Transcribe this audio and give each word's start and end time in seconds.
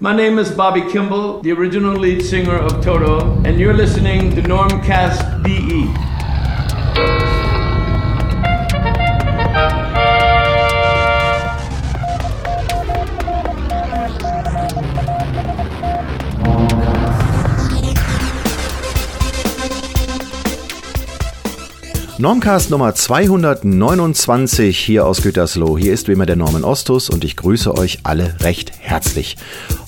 My 0.00 0.14
name 0.14 0.38
is 0.38 0.52
Bobby 0.52 0.82
Kimball, 0.82 1.40
the 1.42 1.50
original 1.50 1.96
lead 1.96 2.24
singer 2.24 2.54
of 2.54 2.80
Toto, 2.84 3.42
and 3.44 3.58
you're 3.58 3.74
listening 3.74 4.32
to 4.36 4.42
Normcast 4.42 5.42
DE. 5.42 5.92
Normcast 22.18 22.70
Nummer 22.70 22.94
229 22.94 24.76
hier 24.76 25.06
aus 25.06 25.22
Gütersloh. 25.22 25.78
Hier 25.78 25.92
ist 25.92 26.08
wie 26.08 26.12
immer 26.12 26.26
der 26.26 26.34
Norman 26.34 26.64
Ostus 26.64 27.10
und 27.10 27.24
ich 27.24 27.36
grüße 27.36 27.76
euch 27.76 28.00
alle 28.02 28.40
recht 28.40 28.72
herzlich. 28.78 29.36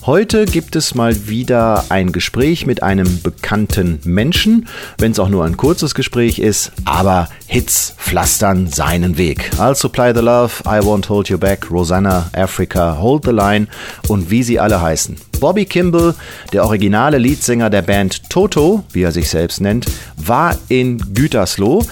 Heute 0.07 0.47
gibt 0.47 0.77
es 0.77 0.95
mal 0.95 1.29
wieder 1.29 1.85
ein 1.91 2.11
Gespräch 2.11 2.65
mit 2.65 2.83
einem 2.83 3.21
bekannten 3.21 4.01
Menschen, 4.05 4.67
wenn 4.97 5.13
es 5.13 5.19
auch 5.19 5.29
nur 5.29 5.45
ein 5.45 5.59
kurzes 5.59 5.95
Gespräch 5.95 6.39
ist, 6.39 6.73
aber 6.87 7.29
Hits 7.47 7.97
pflastern 7.99 8.67
seinen 8.67 9.19
Weg. 9.19 9.51
I'll 9.59 9.75
Supply 9.75 10.13
the 10.15 10.23
Love, 10.23 10.63
I 10.65 10.81
Won't 10.83 11.11
Hold 11.11 11.29
You 11.29 11.37
Back, 11.37 11.71
Rosanna, 11.71 12.31
Africa, 12.33 12.97
Hold 12.99 13.27
the 13.27 13.31
Line 13.31 13.67
und 14.09 14.31
wie 14.31 14.43
sie 14.43 14.59
alle 14.59 14.81
heißen. 14.81 15.17
Bobby 15.39 15.67
Kimball, 15.67 16.15
der 16.55 16.65
originale 16.65 17.19
Leadsänger 17.19 17.69
der 17.69 17.83
Band 17.83 18.31
Toto, 18.31 18.85
wie 18.93 19.03
er 19.03 19.13
sich 19.13 19.29
selbst 19.29 19.61
nennt, 19.61 19.85
war 20.17 20.57
in 20.69 20.97
Gütersloh 21.13 21.85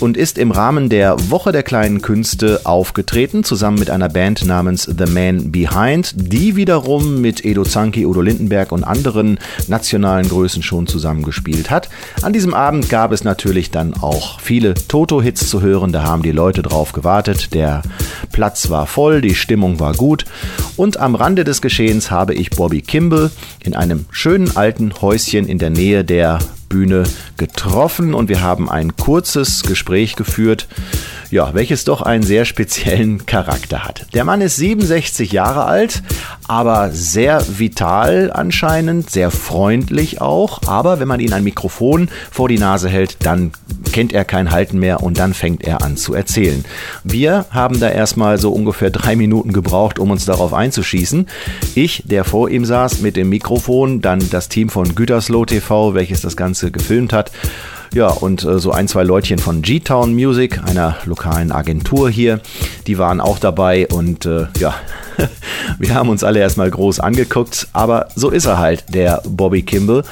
und 0.00 0.16
ist 0.16 0.38
im 0.38 0.50
Rahmen 0.50 0.88
der 0.88 1.16
Woche 1.30 1.52
der 1.52 1.62
kleinen 1.62 2.02
Künste 2.02 2.60
aufgetreten, 2.64 3.44
zusammen 3.44 3.78
mit 3.78 3.90
einer 3.90 4.08
Band 4.08 4.44
namens 4.44 4.84
The 4.84 5.06
Man 5.06 5.52
Behind, 5.52 6.12
die 6.14 6.56
wiederum 6.56 7.20
mit 7.20 7.44
Edo 7.44 7.64
Zanki, 7.64 8.06
Udo 8.06 8.20
Lindenberg 8.20 8.72
und 8.72 8.84
anderen 8.84 9.38
nationalen 9.68 10.28
Größen 10.28 10.62
schon 10.62 10.86
zusammengespielt 10.86 11.70
hat. 11.70 11.88
An 12.22 12.32
diesem 12.32 12.54
Abend 12.54 12.88
gab 12.88 13.12
es 13.12 13.24
natürlich 13.24 13.70
dann 13.70 13.94
auch 13.94 14.40
viele 14.40 14.74
Toto-Hits 14.74 15.48
zu 15.48 15.62
hören, 15.62 15.92
da 15.92 16.02
haben 16.02 16.22
die 16.22 16.32
Leute 16.32 16.62
drauf 16.62 16.92
gewartet, 16.92 17.54
der 17.54 17.82
Platz 18.32 18.70
war 18.70 18.86
voll, 18.86 19.20
die 19.20 19.34
Stimmung 19.34 19.80
war 19.80 19.94
gut. 19.94 20.24
Und 20.76 20.98
am 20.98 21.14
Rande 21.14 21.44
des 21.44 21.62
Geschehens 21.62 22.10
habe 22.10 22.34
ich 22.34 22.50
Bobby 22.50 22.82
Kimball 22.82 23.30
in 23.62 23.74
einem 23.74 24.06
schönen 24.10 24.56
alten 24.56 24.92
Häuschen 25.00 25.46
in 25.46 25.58
der 25.58 25.70
Nähe 25.70 26.04
der 26.04 26.38
Bühne 26.74 27.04
getroffen 27.36 28.14
und 28.14 28.28
wir 28.28 28.40
haben 28.40 28.68
ein 28.68 28.96
kurzes 28.96 29.62
Gespräch 29.62 30.16
geführt, 30.16 30.66
ja, 31.34 31.52
welches 31.52 31.82
doch 31.82 32.00
einen 32.00 32.22
sehr 32.22 32.44
speziellen 32.44 33.26
Charakter 33.26 33.82
hat. 33.82 34.06
Der 34.14 34.22
Mann 34.22 34.40
ist 34.40 34.54
67 34.54 35.32
Jahre 35.32 35.64
alt, 35.64 36.04
aber 36.46 36.92
sehr 36.92 37.44
vital 37.58 38.30
anscheinend, 38.32 39.10
sehr 39.10 39.32
freundlich 39.32 40.20
auch, 40.20 40.62
aber 40.68 41.00
wenn 41.00 41.08
man 41.08 41.18
ihn 41.18 41.32
ein 41.32 41.42
Mikrofon 41.42 42.08
vor 42.30 42.48
die 42.48 42.58
Nase 42.58 42.88
hält, 42.88 43.16
dann 43.24 43.50
kennt 43.90 44.12
er 44.12 44.24
kein 44.24 44.52
Halten 44.52 44.78
mehr 44.78 45.02
und 45.02 45.18
dann 45.18 45.34
fängt 45.34 45.64
er 45.64 45.82
an 45.82 45.96
zu 45.96 46.14
erzählen. 46.14 46.64
Wir 47.02 47.46
haben 47.50 47.80
da 47.80 47.88
erstmal 47.88 48.38
so 48.38 48.52
ungefähr 48.52 48.90
drei 48.90 49.16
Minuten 49.16 49.52
gebraucht, 49.52 49.98
um 49.98 50.12
uns 50.12 50.24
darauf 50.24 50.54
einzuschießen. 50.54 51.26
Ich, 51.74 52.04
der 52.06 52.22
vor 52.22 52.48
ihm 52.48 52.64
saß 52.64 53.00
mit 53.00 53.16
dem 53.16 53.28
Mikrofon, 53.28 54.00
dann 54.00 54.20
das 54.30 54.48
Team 54.48 54.68
von 54.68 54.94
Gütersloh 54.94 55.46
TV, 55.46 55.94
welches 55.94 56.20
das 56.20 56.36
Ganze 56.36 56.70
gefilmt 56.70 57.12
hat. 57.12 57.32
Ja, 57.94 58.08
und 58.08 58.42
äh, 58.42 58.58
so 58.58 58.72
ein, 58.72 58.88
zwei 58.88 59.04
Leutchen 59.04 59.38
von 59.38 59.62
G-Town 59.62 60.12
Music, 60.14 60.60
einer 60.64 60.96
lokalen 61.04 61.52
Agentur 61.52 62.10
hier, 62.10 62.40
die 62.88 62.98
waren 62.98 63.20
auch 63.20 63.38
dabei 63.38 63.86
und 63.86 64.26
äh, 64.26 64.46
ja, 64.58 64.74
wir 65.78 65.94
haben 65.94 66.08
uns 66.08 66.24
alle 66.24 66.40
erstmal 66.40 66.68
groß 66.68 66.98
angeguckt, 66.98 67.68
aber 67.72 68.08
so 68.16 68.30
ist 68.30 68.46
er 68.46 68.58
halt, 68.58 68.92
der 68.92 69.22
Bobby 69.24 69.62
Kimball. 69.62 70.02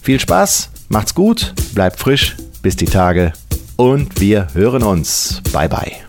Viel 0.00 0.20
Spaß, 0.20 0.70
macht's 0.88 1.14
gut, 1.14 1.52
bleibt 1.74 2.00
frisch, 2.00 2.34
bis 2.62 2.76
die 2.76 2.86
Tage 2.86 3.34
und 3.76 4.22
wir 4.22 4.48
hören 4.54 4.82
uns. 4.82 5.42
Bye 5.52 5.68
bye. 5.68 6.05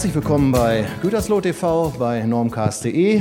Herzlich 0.00 0.14
willkommen 0.14 0.50
bei 0.50 0.86
Gütersloh 1.02 1.42
TV, 1.42 1.90
bei 1.98 2.22
normcast.de. 2.22 3.20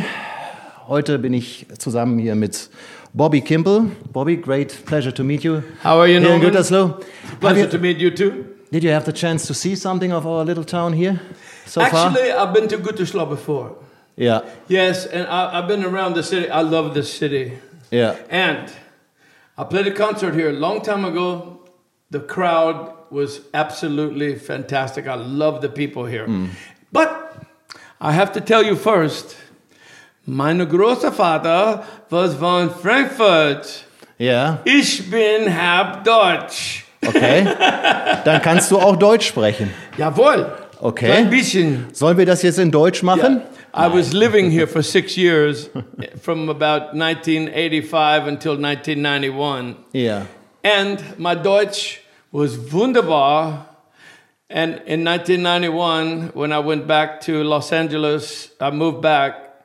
Heute 0.88 1.20
bin 1.20 1.34
ich 1.34 1.66
zusammen 1.78 2.18
hier 2.20 2.36
mit 2.36 2.70
Bobby 3.12 3.42
Kimball. 3.42 3.88
Bobby, 4.14 4.38
great 4.38 4.86
pleasure 4.86 5.14
to 5.14 5.22
meet 5.26 5.44
you. 5.44 5.56
How 5.84 6.00
are 6.00 6.08
you, 6.08 6.14
Here 6.14 6.18
in 6.20 6.24
Norman? 6.24 6.42
Gütersloh. 6.42 7.02
Pleasure 7.42 7.64
you- 7.66 7.68
to 7.70 7.78
meet 7.80 8.00
you 8.00 8.10
too. 8.12 8.32
did 8.72 8.86
you 8.86 8.94
have 8.94 9.04
the 9.04 9.12
chance 9.12 9.46
to 9.46 9.54
see 9.54 9.76
something 9.76 10.14
of 10.14 10.26
our 10.26 10.46
little 10.46 10.64
town 10.64 10.94
here 10.94 11.20
so 11.66 11.82
far? 11.82 12.12
Actually, 12.12 12.32
I've 12.32 12.54
been 12.54 12.70
to 12.70 12.78
Gütersloh 12.78 13.28
before. 13.28 13.72
Yeah, 14.16 14.44
Yes, 14.70 15.06
and 15.06 15.28
I, 15.28 15.60
I've 15.60 15.68
been 15.68 15.84
around 15.84 16.16
the 16.16 16.24
city. 16.24 16.50
I 16.50 16.62
love 16.62 16.94
this 16.94 17.12
city. 17.12 17.58
yeah. 17.92 18.16
And 18.30 18.72
I 19.58 19.66
played 19.66 19.86
a 19.88 19.92
concert 19.94 20.34
here 20.34 20.50
a 20.52 20.54
long 20.58 20.82
time 20.82 21.04
ago. 21.04 21.60
The 22.10 22.22
crowd 22.22 22.94
was 23.12 23.42
absolutely 23.54 24.36
fantastic. 24.36 25.08
I 25.08 25.16
love 25.16 25.62
the 25.62 25.70
people 25.70 26.06
here. 26.06 26.28
But 26.92 27.10
I 28.02 28.12
have 28.14 28.32
to 28.34 28.42
tell 28.42 28.64
you 28.64 28.76
first, 28.76 29.36
meine 30.26 30.66
große 30.68 31.12
Vater 31.12 31.84
was 32.10 32.36
von 32.36 32.70
Frankfurt. 32.70 33.86
Ja, 34.18 34.60
Ich 34.66 35.10
bin 35.10 35.48
halb 35.56 36.04
Deutsch. 36.04 36.84
okay. 37.06 37.46
Dann 38.26 38.42
kannst 38.42 38.70
du 38.72 38.78
auch 38.78 38.96
Deutsch 38.98 39.28
sprechen. 39.28 39.72
Jawohl. 39.98 40.52
Okay. 40.82 41.12
Ein 41.12 41.30
bisschen. 41.30 41.88
Sollen 41.94 42.18
wir 42.18 42.26
das 42.26 42.42
jetzt 42.42 42.60
in 42.60 42.72
Deutsch 42.72 43.02
machen? 43.04 43.42
I 43.74 43.88
was 43.94 44.14
living 44.14 44.50
here 44.50 44.66
for 44.74 44.82
six 44.82 45.16
years, 45.16 45.70
from 46.22 46.50
about 46.50 46.94
1985 46.98 48.28
until 48.28 48.58
1991. 48.58 49.76
Yeah. 49.94 50.26
And 50.64 51.00
my 51.18 51.36
Deutsch 51.36 52.02
was 52.32 52.58
wunderbar. 52.58 53.68
And 54.50 54.82
in 54.86 55.04
1991, 55.04 56.30
when 56.30 56.52
I 56.52 56.60
went 56.60 56.88
back 56.88 57.22
to 57.22 57.44
Los 57.44 57.72
Angeles, 57.72 58.52
I 58.60 58.72
moved 58.72 59.02
back. 59.02 59.64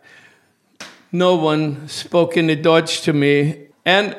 No 1.10 1.36
one 1.36 1.88
spoke 1.88 2.36
any 2.36 2.56
Deutsch 2.56 3.02
to 3.02 3.12
me. 3.12 3.68
And 3.84 4.16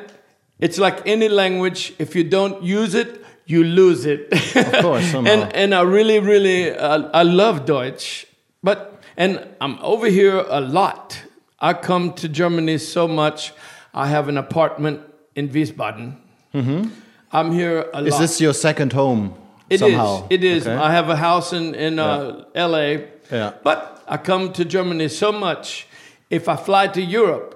it's 0.58 0.78
like 0.78 1.06
any 1.06 1.28
language, 1.28 1.94
if 1.98 2.16
you 2.16 2.24
don't 2.24 2.62
use 2.62 2.94
it, 2.94 3.24
you 3.46 3.62
lose 3.62 4.06
it. 4.06 4.32
Of 4.56 4.82
course, 4.82 5.04
somehow. 5.12 5.30
and, 5.30 5.52
and 5.54 5.74
I 5.74 5.82
really, 5.82 6.18
really, 6.18 6.72
uh, 6.76 7.10
I 7.14 7.22
love 7.22 7.64
Deutsch. 7.64 8.26
But, 8.62 9.00
and 9.16 9.46
I'm 9.60 9.78
over 9.80 10.08
here 10.08 10.44
a 10.48 10.60
lot. 10.60 11.22
I 11.60 11.74
come 11.74 12.12
to 12.14 12.28
Germany 12.28 12.78
so 12.78 13.06
much. 13.06 13.52
I 13.94 14.08
have 14.08 14.28
an 14.28 14.36
apartment 14.36 15.00
in 15.36 15.48
Wiesbaden. 15.48 16.16
I'm 17.38 17.52
here 17.52 17.78
a 17.80 17.84
Mm-hmm. 17.84 18.06
Is 18.08 18.18
this 18.18 18.40
your 18.40 18.54
second 18.54 18.92
home 18.92 19.34
It 19.68 19.74
is. 19.74 19.80
somehow? 19.80 20.26
It 20.30 20.42
is. 20.44 20.66
Okay. 20.66 20.76
I 20.88 20.90
have 20.98 21.08
a 21.10 21.16
house 21.16 21.56
in 21.58 21.74
in 21.74 21.98
uh, 21.98 22.44
L.A. 22.54 22.88
Yeah. 23.32 23.50
But 23.68 23.78
I 24.14 24.16
come 24.30 24.52
to 24.52 24.64
Germany 24.64 25.08
so 25.08 25.32
much. 25.32 25.86
If 26.30 26.48
I 26.48 26.56
fly 26.56 26.88
to 26.88 27.00
Europe, 27.00 27.50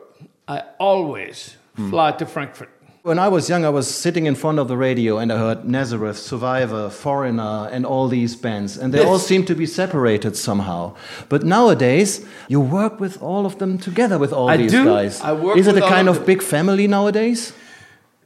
I 0.49 0.59
always 0.79 1.57
Hmm. 1.77 1.91
fly 1.91 2.13
to 2.19 2.27
Frankfurt. 2.27 2.69
When 3.03 3.19
I 3.19 3.29
was 3.29 3.49
young, 3.49 3.65
I 3.65 3.71
was 3.71 3.87
sitting 4.03 4.27
in 4.27 4.35
front 4.35 4.59
of 4.59 4.67
the 4.69 4.77
radio 4.77 5.19
and 5.21 5.31
I 5.33 5.37
heard 5.39 5.65
Nazareth, 5.65 6.19
Survivor, 6.19 6.91
Foreigner, 6.91 7.69
and 7.75 7.87
all 7.87 8.09
these 8.09 8.37
bands, 8.43 8.77
and 8.81 8.93
they 8.93 8.99
Yes. 9.01 9.09
all 9.09 9.19
seem 9.19 9.45
to 9.45 9.55
be 9.55 9.67
separated 9.67 10.37
somehow. 10.37 10.93
But 11.29 11.43
nowadays, 11.43 12.21
you 12.49 12.61
work 12.61 13.01
with 13.01 13.17
all 13.23 13.45
of 13.47 13.55
them 13.59 13.79
together 13.79 14.19
with 14.19 14.33
all 14.33 14.49
I 14.55 14.57
these 14.59 14.73
do. 14.73 14.85
guys. 14.85 15.21
I 15.31 15.33
work 15.33 15.57
Is 15.57 15.67
it 15.67 15.75
with 15.75 15.85
a 15.85 15.89
kind 15.97 16.09
of 16.09 16.17
of 16.17 16.27
big 16.27 16.43
family 16.43 16.87
nowadays? 16.87 17.53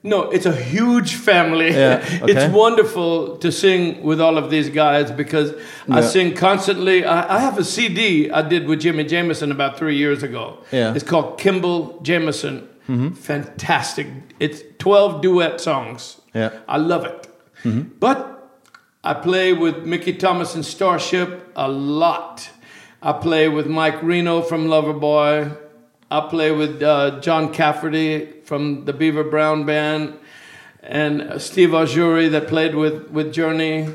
No, 0.07 0.31
it's 0.31 0.45
a 0.45 0.55
huge 0.55 1.15
family. 1.15 1.71
Yeah, 1.71 2.07
okay. 2.23 2.33
It's 2.33 2.55
wonderful 2.55 3.39
to 3.39 3.51
sing 3.51 4.03
with 4.03 4.21
all 4.21 4.37
of 4.37 4.51
these 4.51 4.69
guys 4.69 5.11
because 5.11 5.55
I 5.89 6.03
sing 6.03 6.35
constantly. 6.35 7.07
I, 7.07 7.37
I 7.37 7.39
have 7.41 7.57
a 7.57 7.65
CD 7.65 8.31
I 8.31 8.43
did 8.43 8.67
with 8.67 8.83
Jimi 8.83 9.09
Jamison 9.09 9.51
about 9.51 9.79
three 9.79 9.97
years 9.97 10.23
ago. 10.23 10.59
Yeah. 10.71 10.95
It's 10.95 11.05
called 11.05 11.39
Kimball 11.39 12.01
Jamison. 12.03 12.69
Mm-hmm. 12.87 13.15
Fantastic. 13.15 14.09
It's 14.39 14.63
12 14.79 15.23
duet 15.23 15.59
songs. 15.59 16.21
Yeah. 16.35 16.51
I 16.69 16.77
love 16.77 17.07
it. 17.07 17.27
Mm-hmm. 17.63 17.97
But 17.99 18.61
I 19.03 19.15
play 19.15 19.55
with 19.55 19.87
Mickey 19.87 20.13
Thomas 20.13 20.55
and 20.55 20.67
Starship 20.67 21.51
a 21.57 21.67
lot. 21.67 22.51
I 23.03 23.13
play 23.13 23.49
with 23.49 23.67
Mike 23.67 24.03
Reno 24.03 24.43
from 24.43 24.67
Loverboy. 24.67 25.64
I 26.11 26.21
play 26.29 26.53
with 26.53 26.83
uh, 26.83 27.21
John 27.21 27.53
Cafferty 27.53 28.27
from 28.45 28.85
the 28.85 28.93
Beaver 28.93 29.25
Brown 29.25 29.65
Band, 29.65 30.15
and 30.83 31.23
uh, 31.23 31.39
Steve 31.39 31.71
Augeri 31.71 32.31
that 32.31 32.49
played 32.49 32.75
with 32.75 33.11
with 33.11 33.33
Journey. 33.33 33.89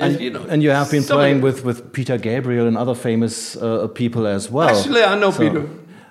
And, 0.00 0.20
you 0.20 0.30
know, 0.30 0.44
And 0.48 0.60
you 0.60 0.70
have 0.70 0.90
been 0.90 1.04
playing 1.04 1.40
with, 1.40 1.64
with 1.64 1.92
Peter 1.92 2.18
Gabriel 2.18 2.66
and 2.66 2.76
other 2.76 2.96
famous 2.96 3.56
uh, 3.56 3.86
people 3.86 4.26
as 4.26 4.50
well. 4.50 4.76
Actually, 4.76 5.04
I 5.04 5.16
know 5.16 5.30
Peter. 5.30 5.68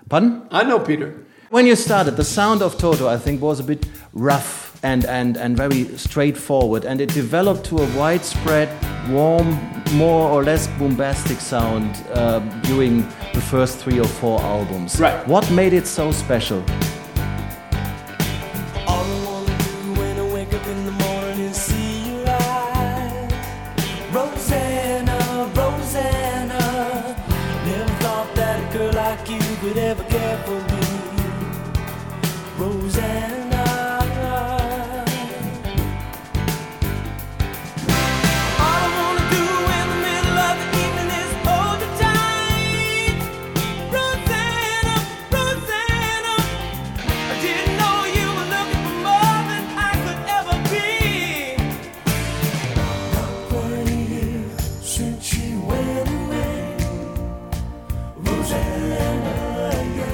Pardon? 0.08 0.48
I 0.52 0.64
know 0.64 0.80
Peter. 0.80 1.14
When 1.50 1.68
you 1.68 1.76
started, 1.76 2.16
the 2.16 2.24
sound 2.24 2.62
of 2.62 2.78
Toto, 2.78 3.10
I 3.10 3.18
think, 3.18 3.42
was 3.42 3.60
a 3.60 3.64
bit 3.64 3.86
rough 4.14 4.80
and, 4.84 5.06
and, 5.06 5.38
and 5.38 5.58
very 5.58 5.98
straightforward, 5.98 6.86
and 6.86 7.02
it 7.02 7.14
developed 7.14 7.66
to 7.66 7.78
a 7.78 7.98
widespread, 7.98 8.70
warm, 9.12 9.60
more 9.94 10.30
or 10.30 10.44
less 10.44 10.68
bombastic 10.80 11.40
sound 11.40 11.90
uh, 12.14 12.40
during 12.62 13.06
the 13.34 13.42
first 13.42 13.80
three 13.80 14.00
or 14.00 14.08
four 14.08 14.42
albums. 14.42 15.00
Right. 15.00 15.28
What 15.28 15.50
made 15.52 15.74
it 15.74 15.88
so 15.88 16.12
special? 16.12 16.64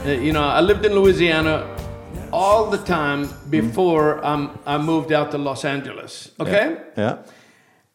You 0.09 0.33
know, 0.33 0.44
I 0.44 0.61
lived 0.61 0.85
in 0.85 0.94
Louisiana 0.94 1.75
all 2.31 2.69
the 2.71 2.79
time 2.79 3.29
before 3.50 4.25
um, 4.25 4.57
I 4.65 4.79
moved 4.79 5.11
out 5.11 5.29
to 5.31 5.38
Los 5.38 5.63
Angeles. 5.63 6.31
Okay. 6.39 6.77
Yeah. 6.97 7.17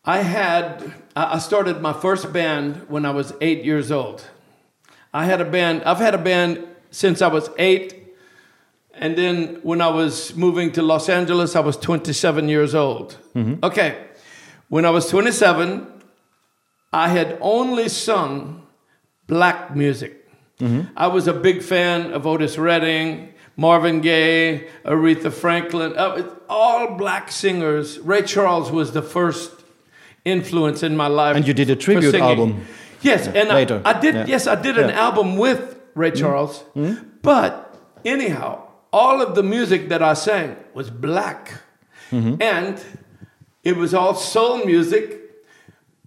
I 0.04 0.18
had 0.18 0.92
I 1.16 1.34
I 1.34 1.38
started 1.38 1.80
my 1.80 1.92
first 1.92 2.32
band 2.32 2.88
when 2.88 3.04
I 3.04 3.10
was 3.10 3.32
eight 3.40 3.64
years 3.64 3.90
old. 3.90 4.24
I 5.12 5.24
had 5.24 5.40
a 5.40 5.44
band. 5.44 5.82
I've 5.84 5.98
had 5.98 6.14
a 6.14 6.18
band 6.18 6.64
since 6.90 7.20
I 7.20 7.28
was 7.28 7.50
eight, 7.58 8.14
and 8.94 9.16
then 9.16 9.58
when 9.62 9.80
I 9.80 9.88
was 9.88 10.36
moving 10.36 10.70
to 10.72 10.82
Los 10.82 11.08
Angeles, 11.08 11.56
I 11.56 11.60
was 11.60 11.76
27 11.76 12.48
years 12.48 12.74
old. 12.74 13.16
Okay, 13.62 14.06
when 14.68 14.84
I 14.84 14.90
was 14.90 15.08
27, 15.08 15.86
I 16.92 17.08
had 17.08 17.38
only 17.40 17.88
sung 17.88 18.66
black 19.26 19.74
music. 19.74 20.23
I 20.96 21.06
was 21.08 21.28
a 21.28 21.32
big 21.32 21.62
fan 21.62 22.12
of 22.12 22.26
Otis 22.26 22.56
Redding, 22.58 23.34
Marvin 23.56 24.00
Gaye, 24.00 24.68
Aretha 24.84 25.30
Franklin, 25.32 25.94
uh, 25.96 26.28
all 26.48 26.94
black 26.96 27.30
singers. 27.30 27.98
Ray 28.00 28.22
Charles 28.22 28.70
was 28.70 28.92
the 28.92 29.02
first 29.02 29.50
influence 30.24 30.82
in 30.82 30.96
my 30.96 31.06
life. 31.06 31.36
And 31.36 31.46
you 31.46 31.54
did 31.54 31.70
a 31.70 31.76
tribute 31.76 32.14
album. 32.14 32.66
Yes, 33.02 33.26
and 33.28 33.50
I- 33.50 33.54
later. 33.54 33.82
I, 33.84 33.92
did. 34.00 34.14
Yeah. 34.14 34.26
Yes, 34.26 34.46
I 34.46 34.54
did 34.54 34.78
an 34.78 34.88
Yeah. 34.88 34.90
Mm-hmm. 34.90 34.98
album 34.98 35.36
with 35.36 35.78
Ray 35.94 36.10
Charles. 36.12 36.64
But 37.22 37.76
anyhow, 38.04 38.62
all 38.92 39.20
of 39.20 39.34
the 39.34 39.42
music 39.42 39.88
that 39.90 40.02
I 40.02 40.14
sang 40.14 40.56
was 40.74 40.90
black, 40.90 41.52
Mm-hmm. 42.10 42.40
and 42.40 42.80
it 43.64 43.76
was 43.76 43.92
all 43.94 44.14
soul 44.14 44.64
music. 44.64 45.20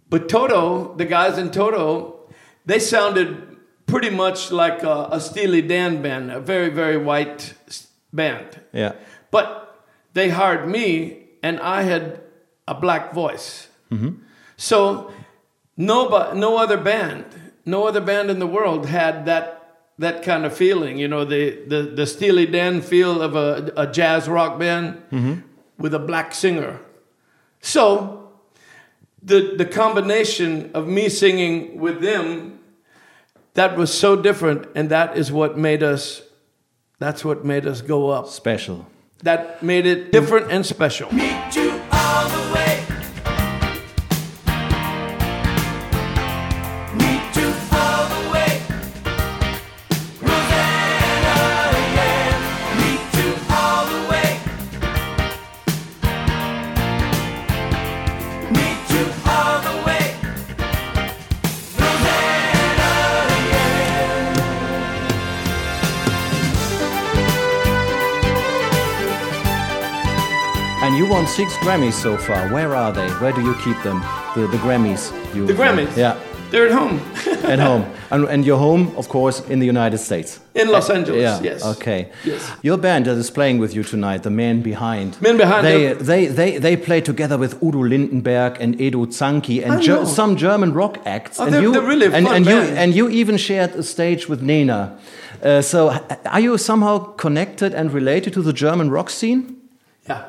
But 0.09 0.29
Toto, 0.29 0.95
the 0.95 1.05
guys 1.05 1.37
in 1.37 1.51
Toto, 1.51 2.19
they 2.65 2.79
sounded 2.79 3.56
pretty 3.87 4.09
much 4.09 4.51
like 4.51 4.83
a, 4.83 5.09
a 5.11 5.19
Steely 5.19 5.61
Dan 5.61 6.01
band, 6.01 6.31
a 6.31 6.39
very, 6.39 6.69
very 6.69 6.97
white 6.97 7.53
band. 8.13 8.59
Yeah. 8.71 8.93
But 9.31 9.83
they 10.13 10.29
hired 10.29 10.67
me, 10.67 11.23
and 11.41 11.59
I 11.59 11.81
had 11.81 12.21
a 12.67 12.75
black 12.75 13.13
voice. 13.13 13.69
Mm-hmm. 13.91 14.21
So 14.57 15.11
no, 15.75 16.33
no 16.33 16.57
other 16.57 16.77
band, 16.77 17.25
no 17.65 17.87
other 17.87 18.01
band 18.01 18.29
in 18.29 18.39
the 18.39 18.47
world 18.47 18.85
had 18.85 19.25
that 19.25 19.53
that 19.99 20.21
kind 20.21 20.45
of 20.45 20.55
feeling. 20.55 20.97
You 20.97 21.07
know, 21.07 21.25
the 21.25 21.63
the, 21.67 21.83
the 21.83 22.05
Steely 22.05 22.45
Dan 22.45 22.81
feel 22.81 23.21
of 23.21 23.35
a, 23.35 23.71
a 23.75 23.87
jazz 23.87 24.27
rock 24.27 24.59
band 24.59 25.01
mm-hmm. 25.11 25.41
with 25.77 25.93
a 25.93 25.99
black 25.99 26.33
singer. 26.33 26.79
So 27.61 28.31
the 29.21 29.55
the 29.57 29.65
combination 29.65 30.71
of 30.73 30.87
me 30.87 31.09
singing 31.09 31.79
with 31.79 32.01
them, 32.01 32.59
that 33.57 33.75
was 33.75 33.91
so 33.91 34.15
different, 34.15 34.67
and 34.75 34.89
that 34.91 35.17
is 35.17 35.31
what 35.31 35.57
made 35.57 35.81
us. 35.81 36.21
That's 36.99 37.25
what 37.25 37.43
made 37.43 37.65
us 37.65 37.81
go 37.81 38.09
up. 38.09 38.27
Special. 38.27 38.85
That 39.23 39.63
made 39.63 39.87
it 39.87 40.11
different 40.11 40.51
and 40.51 40.63
special. 40.63 41.09
You 71.07 71.13
won 71.13 71.25
six 71.27 71.53
Grammys 71.57 71.93
so 71.93 72.17
far. 72.17 72.49
Where 72.53 72.75
are 72.75 72.91
they? 72.91 73.07
Where 73.21 73.31
do 73.31 73.41
you 73.41 73.53
keep 73.63 73.81
them? 73.83 74.01
The, 74.35 74.47
the 74.51 74.57
Grammys. 74.57 75.11
You 75.33 75.45
The 75.45 75.53
Grammys? 75.53 75.95
Yeah. 75.95 76.19
They're 76.51 76.65
at 76.67 76.71
home 76.71 76.99
at 77.45 77.59
home. 77.59 77.85
And, 78.09 78.25
and 78.25 78.45
your 78.45 78.57
home, 78.57 78.93
of 78.97 79.09
course, 79.09 79.41
in 79.49 79.59
the 79.59 79.65
United 79.65 79.97
States. 79.99 80.39
in 80.55 80.69
Los 80.69 80.89
Angeles. 80.89 81.21
Yeah. 81.21 81.41
Yes. 81.41 81.65
Okay. 81.65 82.09
Yes. 82.25 82.51
Your 82.61 82.77
band 82.77 83.05
that 83.05 83.17
is 83.17 83.29
playing 83.29 83.57
with 83.59 83.73
you 83.75 83.83
tonight, 83.83 84.23
the 84.23 84.29
Men 84.29 84.61
Behind. 84.61 85.21
Men 85.21 85.37
Behind, 85.37 85.65
They 85.65 85.93
they 85.93 86.27
they 86.27 86.57
they 86.57 86.77
play 86.77 87.01
together 87.01 87.37
with 87.37 87.61
Udo 87.61 87.79
Lindenberg 87.83 88.57
and 88.61 88.79
Edo 88.81 89.05
Zanki 89.07 89.61
and 89.63 89.73
I 89.73 89.81
Ger- 89.81 89.95
know. 89.95 90.05
some 90.05 90.35
German 90.37 90.73
rock 90.73 90.97
acts. 91.05 91.39
Oh, 91.39 91.45
and 91.45 91.53
they're- 91.53 91.61
you 91.63 91.71
they're 91.73 91.81
really 91.87 92.05
and, 92.13 92.27
and 92.27 92.45
you 92.45 92.57
and 92.81 92.95
you 92.95 93.09
even 93.09 93.37
shared 93.37 93.71
a 93.75 93.83
stage 93.83 94.29
with 94.29 94.41
Nena. 94.41 94.97
Uh, 95.43 95.61
so 95.61 95.89
are 96.25 96.39
you 96.41 96.57
somehow 96.57 96.97
connected 97.15 97.73
and 97.73 97.91
related 97.93 98.33
to 98.33 98.41
the 98.41 98.53
German 98.53 98.89
rock 98.89 99.09
scene? 99.09 99.55
Yeah. 100.09 100.23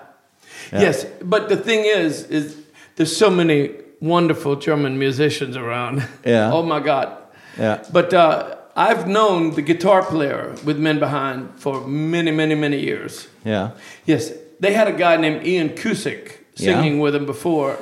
Yes, 0.72 1.04
but 1.22 1.48
the 1.48 1.56
thing 1.56 1.84
is, 1.84 2.24
is 2.24 2.56
there's 2.96 3.16
so 3.16 3.30
many 3.30 3.70
wonderful 4.00 4.56
German 4.56 4.98
musicians 4.98 5.56
around. 5.56 6.06
Yeah. 6.24 6.52
oh 6.56 6.62
my 6.62 6.80
God. 6.80 7.16
Yeah. 7.58 7.84
But 7.92 8.14
uh, 8.14 8.56
I've 8.76 9.08
known 9.08 9.54
the 9.54 9.62
guitar 9.62 10.04
player 10.04 10.54
with 10.64 10.78
Men 10.78 10.98
Behind 10.98 11.50
for 11.56 11.86
many, 11.86 12.30
many, 12.30 12.54
many 12.54 12.78
years. 12.80 13.28
Yeah. 13.44 13.72
Yes, 14.06 14.32
they 14.60 14.72
had 14.72 14.88
a 14.88 14.92
guy 14.92 15.16
named 15.16 15.46
Ian 15.46 15.70
Cussick 15.70 16.38
singing 16.54 16.96
Yeah. 16.96 17.02
with 17.02 17.14
them 17.14 17.26
before, 17.26 17.76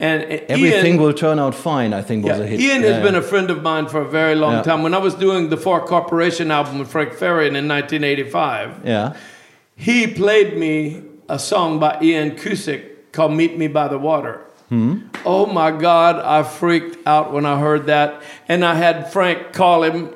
and 0.00 0.22
Everything 0.22 0.94
Ian, 0.94 1.02
will 1.02 1.12
turn 1.12 1.38
out 1.40 1.54
fine. 1.54 1.92
I 1.92 2.02
think 2.02 2.24
was 2.24 2.38
yeah, 2.38 2.44
a 2.44 2.46
hit. 2.46 2.60
Ian 2.60 2.82
Yeah, 2.82 2.88
has 2.92 3.02
been 3.02 3.16
a 3.16 3.22
friend 3.22 3.50
of 3.50 3.62
mine 3.62 3.88
for 3.88 4.00
a 4.00 4.08
very 4.08 4.36
long 4.36 4.54
Yeah. 4.54 4.62
time. 4.62 4.82
When 4.82 4.94
I 4.94 4.98
was 4.98 5.14
doing 5.14 5.48
the 5.48 5.56
Far 5.56 5.80
Corporation 5.80 6.50
album 6.52 6.78
with 6.78 6.88
Frank 6.88 7.12
Farian 7.14 7.56
in 7.56 7.66
1985, 7.66 8.80
yeah. 8.84 9.14
he 9.74 10.06
played 10.06 10.56
me 10.56 11.02
a 11.28 11.38
song 11.38 11.78
by 11.78 11.98
Ian 12.02 12.32
Cussick 12.32 13.12
called 13.12 13.32
Meet 13.32 13.58
Me 13.58 13.68
by 13.68 13.88
the 13.88 13.98
Water. 13.98 14.44
Oh 14.70 15.46
my 15.46 15.70
God, 15.70 16.16
I 16.16 16.42
freaked 16.42 17.06
out 17.06 17.32
when 17.32 17.46
I 17.46 17.58
heard 17.58 17.86
that. 17.86 18.22
And 18.48 18.64
I 18.64 18.74
had 18.74 19.10
Frank 19.12 19.52
call 19.52 19.82
him. 19.82 20.14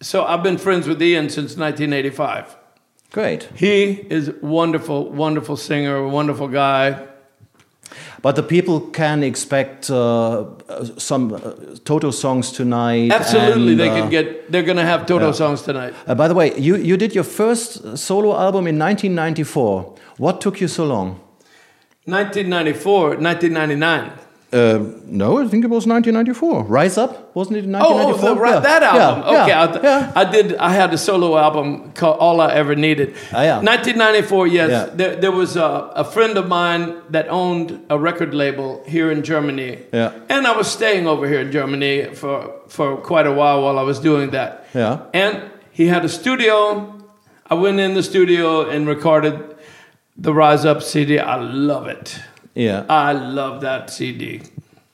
So 0.00 0.24
I've 0.24 0.42
been 0.42 0.58
friends 0.58 0.88
with 0.88 1.02
Ian 1.02 1.28
since 1.28 1.56
1985. 1.56 2.56
Great. 3.10 3.48
He 3.54 3.92
is 4.10 4.30
wonderful, 4.42 5.10
wonderful 5.10 5.56
singer, 5.56 6.06
wonderful 6.06 6.48
guy. 6.48 7.06
But 8.20 8.36
the 8.36 8.42
people 8.42 8.80
can 8.80 9.22
expect 9.22 9.90
uh, 9.90 10.40
uh, 10.68 10.84
some 10.98 11.32
uh, 11.32 11.38
Toto 11.84 12.10
songs 12.10 12.52
tonight. 12.52 13.12
Absolutely, 13.12 13.72
and, 13.72 13.80
they 13.80 13.88
uh, 13.88 13.94
can 13.94 14.10
get. 14.10 14.50
They're 14.50 14.64
going 14.64 14.76
to 14.76 14.84
have 14.84 15.06
Toto 15.06 15.26
yeah. 15.26 15.32
songs 15.32 15.62
tonight. 15.62 15.94
Uh, 16.06 16.14
by 16.14 16.28
the 16.28 16.34
way, 16.34 16.58
you, 16.58 16.76
you 16.76 16.96
did 16.96 17.14
your 17.14 17.24
first 17.24 17.84
uh, 17.84 17.96
solo 17.96 18.32
album 18.32 18.66
in 18.66 18.78
1994. 18.78 19.94
What 20.18 20.40
took 20.40 20.60
you 20.60 20.68
so 20.68 20.84
long? 20.84 21.20
1994, 22.04 23.16
1999. 23.16 24.12
Uh, 24.50 24.78
no, 25.04 25.38
I 25.38 25.46
think 25.46 25.62
it 25.62 25.68
was 25.68 25.86
1994. 25.86 26.64
Rise 26.64 26.96
Up, 26.96 27.34
wasn't 27.36 27.58
it 27.58 27.64
in 27.64 27.74
Oh, 27.74 27.80
oh 27.80 28.06
1994? 28.06 28.42
right, 28.42 28.62
that 28.62 28.82
album. 28.82 29.24
yeah, 29.34 29.42
okay, 29.42 29.48
yeah, 29.50 29.60
I, 29.60 29.82
yeah. 29.82 30.12
I 30.16 30.24
did. 30.24 30.56
I 30.56 30.70
had 30.72 30.94
a 30.94 30.96
solo 30.96 31.36
album 31.36 31.92
called 31.92 32.16
"All 32.18 32.40
I 32.40 32.54
Ever 32.54 32.74
Needed." 32.74 33.14
Ah, 33.30 33.42
yeah. 33.42 33.56
1994. 33.60 34.46
Yes, 34.46 34.90
there, 34.94 35.16
there 35.16 35.32
was 35.32 35.56
a, 35.56 35.92
a 35.94 36.02
friend 36.02 36.38
of 36.38 36.48
mine 36.48 36.94
that 37.10 37.28
owned 37.28 37.78
a 37.90 37.98
record 37.98 38.32
label 38.32 38.82
here 38.86 39.12
in 39.12 39.22
Germany. 39.22 39.80
Yeah. 39.92 40.12
and 40.30 40.46
I 40.46 40.56
was 40.56 40.66
staying 40.66 41.06
over 41.06 41.28
here 41.28 41.40
in 41.40 41.52
Germany 41.52 42.14
for 42.14 42.50
for 42.68 42.96
quite 42.96 43.26
a 43.26 43.32
while 43.32 43.60
while 43.62 43.78
I 43.78 43.82
was 43.82 43.98
doing 44.00 44.30
that. 44.30 44.64
Yeah. 44.74 45.00
and 45.12 45.42
he 45.72 45.88
had 45.88 46.06
a 46.06 46.08
studio. 46.08 46.94
I 47.50 47.54
went 47.54 47.80
in 47.80 47.92
the 47.94 48.02
studio 48.02 48.66
and 48.70 48.88
recorded 48.88 49.34
the 50.18 50.34
Rise 50.34 50.64
Up 50.64 50.82
CD. 50.82 51.18
I 51.18 51.36
love 51.36 51.86
it. 51.86 52.18
Yeah. 52.54 52.84
I 52.88 53.12
love 53.12 53.60
that 53.62 53.88
CD. 53.88 54.42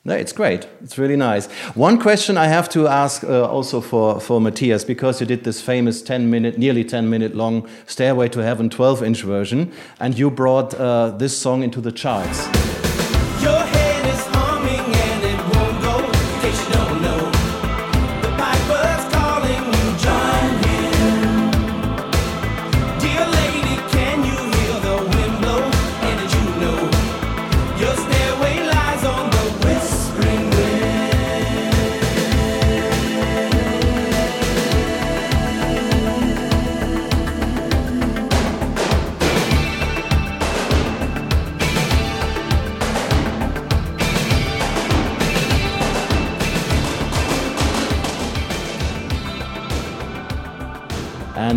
No, 0.06 0.14
it's 0.14 0.32
great. 0.32 0.68
It's 0.82 0.98
really 0.98 1.16
nice. 1.16 1.46
One 1.74 1.98
question 1.98 2.36
I 2.36 2.48
have 2.48 2.68
to 2.70 2.86
ask 2.86 3.24
uh, 3.24 3.48
also 3.48 3.80
for, 3.80 4.20
for 4.20 4.38
Matthias, 4.38 4.84
because 4.84 5.18
you 5.18 5.26
did 5.26 5.44
this 5.44 5.62
famous 5.62 6.02
10 6.02 6.30
minute, 6.30 6.58
nearly 6.58 6.84
10 6.84 7.08
minute 7.08 7.34
long 7.34 7.66
Stairway 7.86 8.28
to 8.28 8.40
Heaven 8.40 8.68
12 8.68 9.02
inch 9.02 9.22
version, 9.22 9.72
and 9.98 10.18
you 10.18 10.30
brought 10.30 10.74
uh, 10.74 11.08
this 11.12 11.38
song 11.38 11.62
into 11.62 11.80
the 11.80 11.90
charts. 11.90 12.46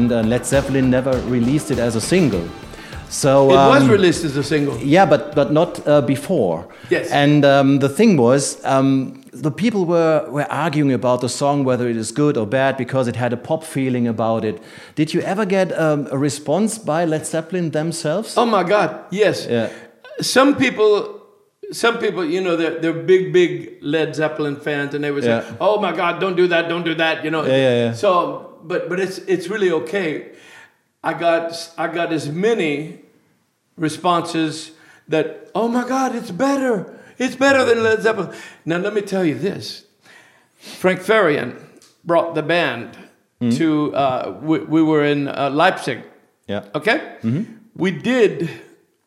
And 0.07 0.25
uh, 0.25 0.29
Led 0.29 0.45
Zeppelin 0.45 0.89
never 0.89 1.11
released 1.29 1.69
it 1.69 1.79
as 1.79 1.95
a 1.95 2.01
single. 2.01 2.47
So 3.09 3.49
It 3.49 3.55
was 3.55 3.83
um, 3.83 3.89
released 3.91 4.23
as 4.23 4.37
a 4.37 4.43
single. 4.43 4.77
Yeah, 4.77 5.05
but 5.05 5.35
but 5.35 5.51
not 5.51 5.85
uh, 5.87 6.01
before. 6.01 6.67
Yes. 6.89 7.11
And 7.11 7.43
um, 7.45 7.79
the 7.79 7.89
thing 7.89 8.17
was, 8.17 8.63
um, 8.65 9.21
the 9.33 9.51
people 9.51 9.85
were 9.85 10.25
were 10.29 10.47
arguing 10.49 10.93
about 10.93 11.19
the 11.21 11.29
song 11.29 11.65
whether 11.65 11.89
it 11.89 11.97
is 11.97 12.11
good 12.13 12.37
or 12.37 12.47
bad 12.47 12.77
because 12.77 13.09
it 13.09 13.15
had 13.15 13.33
a 13.33 13.37
pop 13.37 13.63
feeling 13.63 14.07
about 14.07 14.45
it. 14.45 14.61
Did 14.95 15.13
you 15.13 15.21
ever 15.21 15.45
get 15.45 15.71
um, 15.77 16.07
a 16.11 16.17
response 16.17 16.77
by 16.77 17.05
Led 17.05 17.25
Zeppelin 17.25 17.71
themselves? 17.71 18.37
Oh 18.37 18.45
my 18.45 18.63
God! 18.63 18.89
Yes. 19.11 19.45
Yeah. 19.49 19.69
Some 20.21 20.55
people, 20.55 21.21
some 21.71 21.97
people, 21.97 22.23
you 22.25 22.41
know, 22.41 22.55
they're, 22.55 22.79
they're 22.79 23.03
big, 23.05 23.31
big 23.33 23.77
Led 23.81 24.15
Zeppelin 24.15 24.55
fans, 24.55 24.93
and 24.95 25.03
they 25.03 25.11
would 25.11 25.23
say, 25.23 25.29
Yeah. 25.29 25.57
"Oh 25.59 25.79
my 25.81 25.91
God, 25.95 26.19
don't 26.19 26.37
do 26.37 26.47
that, 26.47 26.69
don't 26.69 26.85
do 26.85 26.95
that," 26.95 27.23
you 27.23 27.31
know. 27.31 27.43
Yeah, 27.45 27.57
yeah, 27.57 27.85
yeah. 27.85 27.93
So, 27.93 28.46
but 28.63 28.89
but 28.89 28.99
it's 28.99 29.17
it's 29.19 29.47
really 29.49 29.71
okay. 29.71 30.31
I 31.03 31.13
got 31.13 31.73
I 31.77 31.87
got 31.87 32.11
as 32.13 32.29
many 32.29 32.99
responses 33.77 34.71
that, 35.07 35.49
"Oh 35.53 35.67
my 35.67 35.87
God, 35.87 36.15
it's 36.15 36.31
better, 36.31 36.99
it's 37.17 37.35
better 37.35 37.63
than 37.65 37.83
Led 37.83 38.01
Zeppelin." 38.01 38.35
Now 38.65 38.77
let 38.77 38.93
me 38.93 39.01
tell 39.01 39.23
you 39.25 39.35
this: 39.35 39.85
Frank 40.57 41.01
Farian 41.01 41.55
brought 42.03 42.35
the 42.35 42.43
band 42.43 42.97
Hmm. 43.39 43.49
to. 43.51 43.93
Uh, 43.95 44.39
we, 44.41 44.57
we 44.59 44.81
were 44.81 45.03
in 45.05 45.27
uh, 45.27 45.51
Leipzig. 45.53 46.01
Yeah. 46.47 46.63
Okay. 46.73 47.17
We 47.75 47.91
did. 47.91 48.49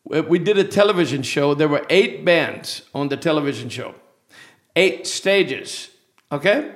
We 0.05 0.39
did 0.39 0.57
a 0.57 0.63
television 0.63 1.21
show. 1.23 1.53
There 1.53 1.67
were 1.67 1.85
eight 1.89 2.23
bands 2.23 2.83
on 2.93 3.09
the 3.09 3.17
television 3.17 3.67
show, 3.69 3.93
eight 4.75 5.05
stages. 5.05 5.89
Okay. 6.31 6.71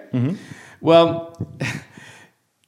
Well, 0.81 1.31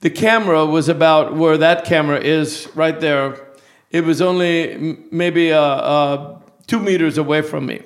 the 0.02 0.10
camera 0.10 0.66
was 0.66 0.90
about 0.90 1.36
where 1.36 1.58
that 1.58 1.86
camera 1.86 2.20
is 2.20 2.70
right 2.76 3.00
there. 3.00 3.48
It 3.92 4.04
was 4.04 4.22
only 4.22 4.98
maybe 5.12 5.52
uh, 5.52 5.60
uh, 5.60 6.40
two 6.68 6.80
meters 6.80 7.18
away 7.18 7.42
from 7.42 7.66
me. 7.66 7.82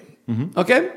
Okay. 0.58 0.91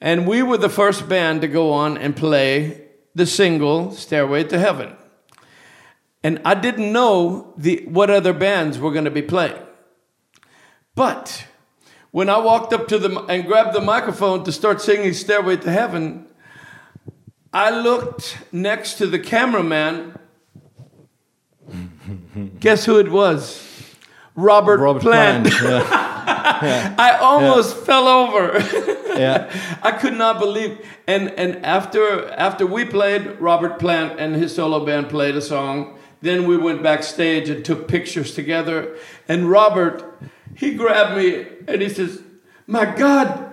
And 0.00 0.26
we 0.26 0.42
were 0.42 0.58
the 0.58 0.68
first 0.68 1.08
band 1.08 1.40
to 1.40 1.48
go 1.48 1.72
on 1.72 1.96
and 1.98 2.14
play 2.14 2.82
the 3.14 3.26
single 3.26 3.92
"Stairway 3.92 4.44
to 4.44 4.58
Heaven." 4.58 4.96
and 6.26 6.40
I 6.44 6.54
didn't 6.54 6.92
know 6.92 7.54
the 7.56 7.84
what 7.86 8.10
other 8.10 8.32
bands 8.32 8.80
were 8.80 8.90
going 8.90 9.04
to 9.04 9.12
be 9.12 9.22
playing. 9.22 9.62
But 10.96 11.46
when 12.10 12.28
I 12.28 12.38
walked 12.38 12.72
up 12.72 12.88
to 12.88 12.98
them 12.98 13.16
and 13.28 13.46
grabbed 13.46 13.74
the 13.74 13.80
microphone 13.80 14.42
to 14.42 14.50
start 14.50 14.80
singing 14.80 15.12
"Stairway 15.12 15.58
to 15.58 15.70
Heaven," 15.70 16.26
I 17.56 17.70
looked 17.70 18.36
next 18.52 18.98
to 18.98 19.06
the 19.06 19.18
cameraman. 19.18 20.18
Guess 22.60 22.84
who 22.84 22.98
it 22.98 23.10
was? 23.10 23.66
Robert, 24.34 24.78
Robert 24.78 25.00
Plant. 25.00 25.46
Plant. 25.46 25.88
Yeah. 25.90 26.94
I 26.98 27.16
almost 27.16 27.78
fell 27.78 28.08
over. 28.08 28.58
yeah. 29.18 29.50
I 29.82 29.92
could 29.92 30.18
not 30.18 30.38
believe. 30.38 30.86
And 31.06 31.30
and 31.30 31.64
after 31.64 32.28
after 32.32 32.66
we 32.66 32.84
played, 32.84 33.40
Robert 33.40 33.78
Plant 33.78 34.20
and 34.20 34.36
his 34.36 34.54
solo 34.54 34.84
band 34.84 35.08
played 35.08 35.34
a 35.34 35.40
song. 35.40 35.98
Then 36.20 36.46
we 36.46 36.58
went 36.58 36.82
backstage 36.82 37.48
and 37.48 37.64
took 37.64 37.88
pictures 37.88 38.34
together. 38.34 38.98
And 39.28 39.50
Robert, 39.50 40.04
he 40.54 40.74
grabbed 40.74 41.16
me 41.16 41.46
and 41.66 41.80
he 41.80 41.88
says, 41.88 42.22
"My 42.66 42.84
God." 42.84 43.45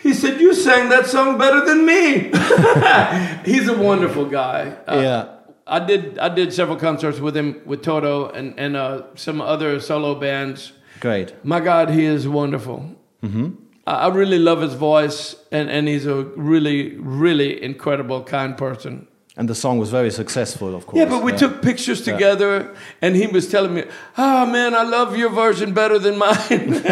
He 0.00 0.14
said, 0.14 0.40
"You 0.40 0.54
sang 0.54 0.88
that 0.90 1.06
song 1.06 1.38
better 1.38 1.64
than 1.64 1.84
me." 1.84 2.30
He's 3.44 3.68
a 3.68 3.76
wonderful 3.76 4.26
guy. 4.26 4.76
Uh, 4.86 5.00
Yeah. 5.02 5.24
I 5.66 5.80
did. 5.84 6.18
I 6.18 6.30
did 6.30 6.52
several 6.54 6.78
concerts 6.78 7.20
with 7.20 7.36
him, 7.36 7.60
with 7.66 7.82
Toto, 7.82 8.30
and 8.30 8.54
and 8.58 8.74
uh, 8.76 9.02
some 9.16 9.42
other 9.42 9.80
solo 9.80 10.14
bands. 10.14 10.72
Great. 11.00 11.34
My 11.44 11.60
God, 11.60 11.90
he 11.90 12.06
is 12.06 12.26
wonderful. 12.26 12.96
I 13.22 13.92
I 13.92 14.08
really 14.08 14.38
love 14.38 14.62
his 14.62 14.74
voice, 14.74 15.36
and, 15.52 15.68
and 15.70 15.86
he's 15.88 16.06
a 16.06 16.22
really, 16.36 16.96
really 16.96 17.62
incredible, 17.62 18.22
kind 18.22 18.56
person. 18.56 19.07
And 19.38 19.48
the 19.48 19.54
song 19.54 19.78
was 19.78 19.90
very 19.90 20.10
successful, 20.10 20.74
of 20.74 20.84
course. 20.86 20.98
Yeah, 20.98 21.08
but 21.08 21.22
we 21.22 21.32
took 21.32 21.62
pictures 21.62 22.02
together, 22.02 22.74
and 23.00 23.14
he 23.14 23.28
was 23.28 23.48
telling 23.48 23.72
me, 23.72 23.84
"Oh 24.16 24.44
man, 24.46 24.74
I 24.74 24.82
love 24.82 25.16
your 25.16 25.30
version 25.30 25.72
better 25.72 25.98
than 26.00 26.18
mine." 26.18 26.82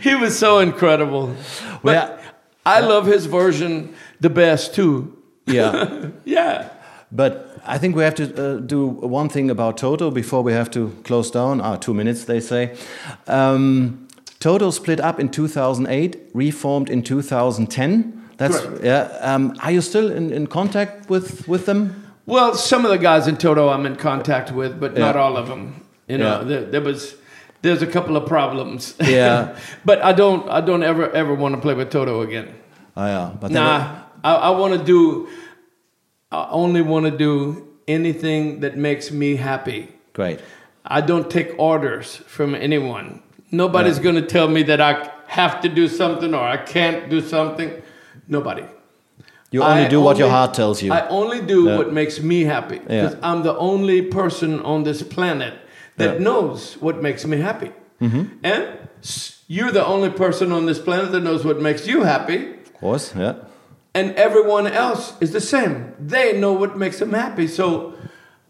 he 0.02 0.14
was 0.14 0.38
so 0.38 0.60
incredible. 0.60 1.34
But 1.82 1.82
Well, 1.82 2.18
I 2.64 2.80
love 2.80 3.06
his 3.06 3.26
version 3.26 3.92
the 4.20 4.30
best 4.30 4.74
too. 4.74 5.16
Yeah. 5.46 6.10
Yeah. 6.24 6.70
But 7.10 7.60
I 7.66 7.78
think 7.78 7.96
we 7.96 8.02
have 8.02 8.14
to 8.14 8.24
uh, 8.24 8.60
do 8.60 8.86
one 8.86 9.28
thing 9.28 9.50
about 9.50 9.76
Toto 9.76 10.10
before 10.10 10.42
we 10.42 10.52
have 10.52 10.70
to 10.70 10.90
close 11.04 11.30
down. 11.30 11.60
Ah, 11.60 11.76
two 11.76 11.94
minutes, 11.94 12.24
they 12.24 12.40
say. 12.40 12.76
Um, 13.26 14.06
Toto 14.40 14.70
split 14.70 15.00
up 15.00 15.18
in 15.20 15.28
2008, 15.28 16.30
reformed 16.34 16.90
in 16.90 17.02
2010. 17.02 18.23
That's 18.36 18.60
Correct. 18.60 18.84
yeah. 18.84 19.18
Um, 19.20 19.56
are 19.62 19.70
you 19.70 19.80
still 19.80 20.10
in, 20.10 20.32
in 20.32 20.46
contact 20.46 21.08
with 21.10 21.46
with 21.48 21.66
them? 21.66 22.02
Well, 22.26 22.54
some 22.54 22.84
of 22.84 22.90
the 22.90 22.98
guys 22.98 23.28
in 23.28 23.36
Toto 23.36 23.68
I'm 23.68 23.86
in 23.86 23.96
contact 23.96 24.50
with, 24.50 24.80
but 24.80 24.96
not 24.96 25.16
all 25.16 25.36
of 25.36 25.46
them. 25.48 25.84
You 26.08 26.18
know, 26.18 26.38
Yeah. 26.40 26.44
there, 26.44 26.64
there 26.64 26.80
was 26.80 27.14
there's 27.62 27.82
a 27.82 27.86
couple 27.86 28.16
of 28.16 28.26
problems. 28.26 28.94
Yeah. 29.00 29.56
but 29.84 30.02
I 30.02 30.12
don't 30.12 30.48
I 30.50 30.60
don't 30.60 30.82
ever 30.82 31.10
ever 31.12 31.34
want 31.34 31.54
to 31.54 31.60
play 31.60 31.74
with 31.74 31.90
Toto 31.90 32.22
again. 32.22 32.48
Oh 32.96 33.06
yeah, 33.06 33.32
but 33.40 33.50
Nah, 33.50 34.02
I, 34.22 34.34
I 34.34 34.50
want 34.50 34.72
to 34.78 34.84
do. 34.84 35.28
I 36.32 36.48
only 36.50 36.82
want 36.82 37.04
to 37.06 37.10
do 37.16 37.68
anything 37.86 38.60
that 38.60 38.76
makes 38.76 39.10
me 39.10 39.36
happy. 39.36 39.88
great. 40.12 40.40
I 40.86 41.00
don't 41.00 41.30
take 41.30 41.54
orders 41.58 42.16
from 42.26 42.54
anyone. 42.54 43.22
Nobody's 43.50 43.98
going 43.98 44.16
to 44.16 44.26
tell 44.26 44.48
me 44.48 44.62
that 44.64 44.80
I 44.80 45.10
have 45.28 45.60
to 45.62 45.68
do 45.68 45.88
something 45.88 46.34
or 46.34 46.42
I 46.42 46.56
can't 46.58 47.08
do 47.08 47.20
something. 47.20 47.70
Nobody. 48.28 48.64
You 49.50 49.62
only 49.62 49.84
I 49.84 49.88
do 49.88 50.00
what 50.00 50.18
your 50.18 50.30
heart 50.30 50.54
tells 50.54 50.82
you. 50.82 50.92
I 50.92 51.06
only 51.08 51.40
do 51.40 51.66
Yeah. 51.66 51.76
what 51.78 51.92
makes 51.92 52.20
me 52.20 52.42
happy 52.44 52.78
because 52.78 53.12
Yeah. 53.14 53.20
I'm 53.30 53.42
the 53.42 53.56
only 53.56 54.02
person 54.02 54.60
on 54.62 54.82
this 54.84 55.02
planet 55.02 55.54
that 55.96 56.14
Yeah. 56.14 56.24
Knows 56.24 56.76
what 56.80 57.00
makes 57.02 57.24
me 57.24 57.36
happy. 57.38 57.70
Mm-hmm. 58.02 58.24
And 58.42 58.64
you're 59.46 59.70
the 59.70 59.86
only 59.86 60.10
person 60.10 60.50
on 60.50 60.66
this 60.66 60.78
planet 60.80 61.12
that 61.12 61.20
knows 61.22 61.44
what 61.44 61.60
makes 61.60 61.86
you 61.86 62.02
happy. 62.02 62.38
of 62.64 62.74
course, 62.80 63.14
yeah. 63.16 63.34
And 63.94 64.12
everyone 64.16 64.66
else 64.66 65.12
is 65.20 65.30
the 65.30 65.40
same. 65.40 65.92
They 66.00 66.38
know 66.38 66.52
what 66.52 66.76
makes 66.76 66.98
them 66.98 67.12
happy. 67.12 67.46
So 67.46 67.92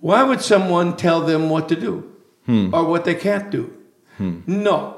why 0.00 0.22
would 0.22 0.40
someone 0.40 0.96
tell 0.96 1.20
them 1.20 1.50
what 1.50 1.68
to 1.68 1.76
do 1.76 2.04
or 2.72 2.84
what 2.84 3.04
they 3.04 3.14
can't 3.14 3.50
do? 3.50 3.70
Hmm. 4.16 4.38
No. 4.46 4.96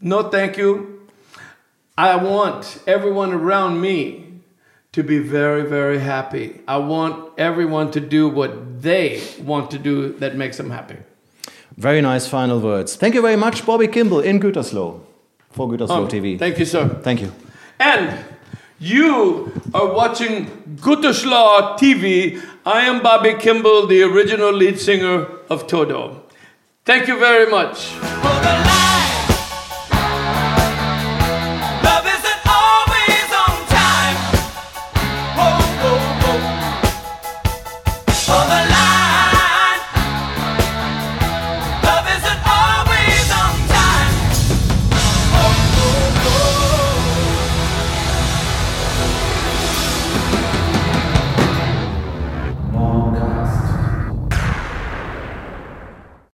No, 0.00 0.22
thank 0.22 0.56
you. 0.56 0.97
I 1.98 2.14
want 2.14 2.80
everyone 2.86 3.32
around 3.32 3.80
me 3.80 4.40
to 4.92 5.02
be 5.02 5.18
very, 5.18 5.62
very 5.68 5.98
happy. 5.98 6.60
I 6.68 6.76
want 6.76 7.32
everyone 7.36 7.90
to 7.90 8.00
do 8.00 8.28
what 8.28 8.82
they 8.82 9.20
want 9.42 9.72
to 9.72 9.78
do 9.78 10.12
that 10.20 10.36
makes 10.36 10.58
them 10.58 10.70
happy. 10.70 10.94
Very 11.76 12.00
nice 12.00 12.28
final 12.28 12.60
words. 12.60 12.94
Thank 12.94 13.16
you 13.16 13.20
very 13.20 13.34
much, 13.34 13.66
Bobby 13.66 13.88
Kimball 13.88 14.20
in 14.20 14.38
Gütersloh 14.38 15.00
for 15.50 15.66
Gütersloh 15.68 16.04
Oh, 16.04 16.06
TV. 16.06 16.38
Thank 16.38 16.60
you, 16.60 16.64
sir. 16.66 16.88
Thank 17.02 17.20
you. 17.20 17.32
And 17.80 18.16
you 18.78 19.50
are 19.74 19.92
watching 19.92 20.46
Gutterschlaw 20.76 21.78
TV. 21.80 22.40
I 22.64 22.82
am 22.82 23.02
Bobby 23.02 23.34
Kimball, 23.34 23.88
the 23.88 24.02
original 24.04 24.52
lead 24.52 24.78
singer 24.78 25.26
of 25.50 25.66
Toto. 25.66 26.22
Thank 26.84 27.08
you 27.08 27.18
very 27.18 27.50
much. 27.50 27.90